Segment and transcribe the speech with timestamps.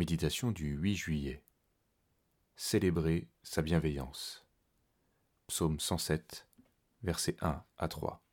[0.00, 1.42] Méditation du 8 juillet.
[2.56, 4.46] Célébrer sa bienveillance.
[5.46, 6.48] Psaume 107,
[7.02, 8.24] versets 1 à 3.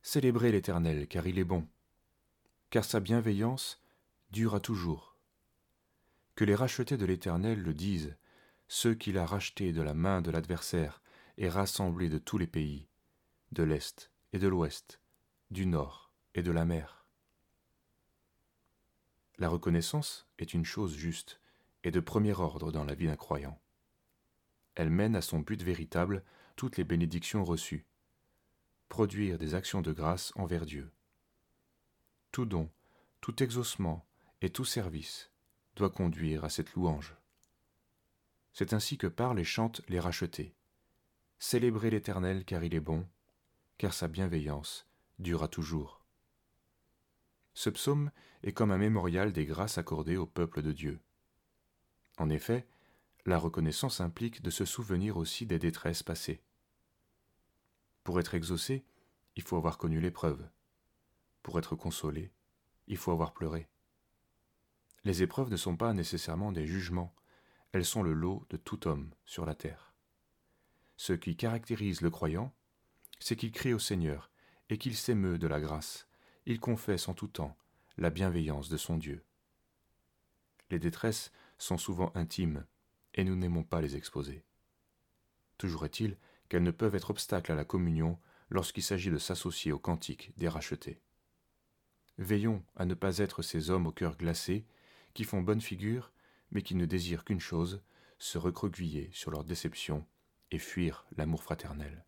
[0.00, 1.66] Célébrez l'Éternel, car il est bon,
[2.70, 3.82] car sa bienveillance
[4.30, 5.16] dure toujours.
[6.36, 8.16] Que les rachetés de l'Éternel le disent,
[8.68, 11.02] ceux qu'il a rachetés de la main de l'adversaire
[11.36, 12.86] et rassemblés de tous les pays,
[13.50, 15.00] de l'Est et de l'Ouest,
[15.50, 16.99] du Nord et de la mer.
[19.40, 21.40] La reconnaissance est une chose juste
[21.82, 23.58] et de premier ordre dans la vie d'un croyant.
[24.74, 26.22] Elle mène à son but véritable
[26.56, 27.86] toutes les bénédictions reçues,
[28.90, 30.92] produire des actions de grâce envers Dieu.
[32.32, 32.68] Tout don,
[33.22, 34.06] tout exaucement
[34.42, 35.30] et tout service
[35.74, 37.16] doit conduire à cette louange.
[38.52, 40.54] C'est ainsi que parlent et chantent les rachetés.
[41.38, 43.08] Célébrez l'Éternel car il est bon,
[43.78, 44.86] car sa bienveillance
[45.18, 45.99] durera toujours.
[47.54, 48.10] Ce psaume
[48.42, 51.00] est comme un mémorial des grâces accordées au peuple de Dieu.
[52.18, 52.66] En effet,
[53.26, 56.42] la reconnaissance implique de se souvenir aussi des détresses passées.
[58.04, 58.84] Pour être exaucé,
[59.36, 60.48] il faut avoir connu l'épreuve.
[61.42, 62.32] Pour être consolé,
[62.86, 63.68] il faut avoir pleuré.
[65.04, 67.14] Les épreuves ne sont pas nécessairement des jugements,
[67.72, 69.94] elles sont le lot de tout homme sur la terre.
[70.96, 72.54] Ce qui caractérise le croyant,
[73.18, 74.30] c'est qu'il crie au Seigneur
[74.68, 76.06] et qu'il s'émeut de la grâce,
[76.46, 77.56] il confesse en tout temps
[77.98, 79.22] la bienveillance de son Dieu.
[80.70, 82.64] Les détresses sont souvent intimes,
[83.14, 84.44] et nous n'aimons pas les exposer.
[85.58, 86.16] Toujours est-il
[86.48, 88.18] qu'elles ne peuvent être obstacle à la communion
[88.48, 91.00] lorsqu'il s'agit de s'associer au cantique des rachetés.
[92.18, 94.64] Veillons à ne pas être ces hommes au cœur glacé,
[95.14, 96.12] qui font bonne figure,
[96.50, 97.82] mais qui ne désirent qu'une chose,
[98.18, 100.06] se recroqueviller sur leur déception
[100.50, 102.04] et fuir l'amour fraternel.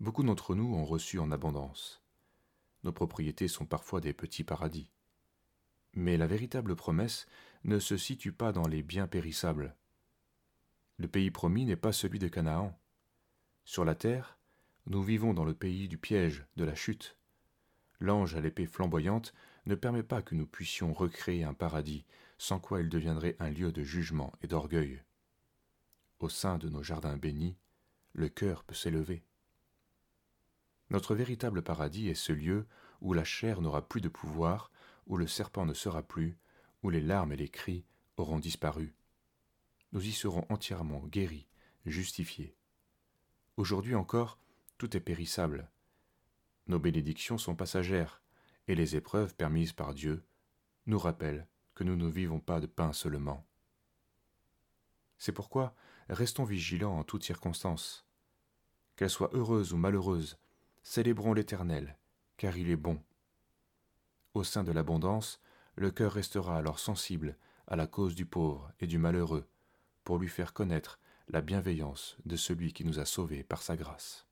[0.00, 2.02] Beaucoup d'entre nous ont reçu en abondance.
[2.84, 4.90] Nos propriétés sont parfois des petits paradis.
[5.94, 7.26] Mais la véritable promesse
[7.64, 9.74] ne se situe pas dans les biens périssables.
[10.98, 12.78] Le pays promis n'est pas celui de Canaan.
[13.64, 14.38] Sur la terre,
[14.86, 17.16] nous vivons dans le pays du piège, de la chute.
[17.98, 19.34] L'ange à l'épée flamboyante
[19.66, 22.04] ne permet pas que nous puissions recréer un paradis,
[22.38, 25.02] sans quoi il deviendrait un lieu de jugement et d'orgueil.
[26.20, 27.56] Au sein de nos jardins bénis,
[28.12, 29.24] le cœur peut s'élever.
[30.90, 32.66] Notre véritable paradis est ce lieu
[33.00, 34.70] où la chair n'aura plus de pouvoir,
[35.06, 36.38] où le serpent ne sera plus,
[36.82, 37.84] où les larmes et les cris
[38.16, 38.94] auront disparu.
[39.92, 41.46] Nous y serons entièrement guéris,
[41.86, 42.56] justifiés.
[43.56, 44.38] Aujourd'hui encore,
[44.76, 45.70] tout est périssable.
[46.66, 48.22] Nos bénédictions sont passagères,
[48.66, 50.24] et les épreuves permises par Dieu
[50.86, 53.46] nous rappellent que nous ne vivons pas de pain seulement.
[55.18, 55.74] C'est pourquoi
[56.08, 58.06] restons vigilants en toutes circonstances.
[58.96, 60.38] Qu'elles soient heureuses ou malheureuses,
[60.90, 61.98] Célébrons l'Éternel,
[62.38, 62.98] car il est bon.
[64.32, 65.38] Au sein de l'abondance,
[65.74, 69.46] le cœur restera alors sensible à la cause du pauvre et du malheureux,
[70.02, 74.27] pour lui faire connaître la bienveillance de celui qui nous a sauvés par sa grâce.